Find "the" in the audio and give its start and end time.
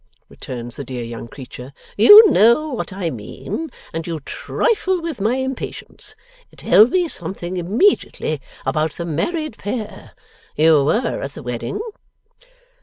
0.77-0.83, 8.93-9.05, 11.33-11.43